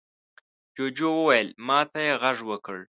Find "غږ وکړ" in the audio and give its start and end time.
2.21-2.77